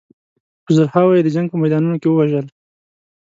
[0.63, 2.45] په زرهاوو یې د جنګ په میدانونو کې ووژل.